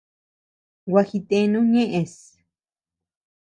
[0.91, 2.15] Gua jitenu ñeʼes.